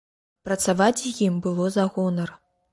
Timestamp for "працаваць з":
0.47-1.13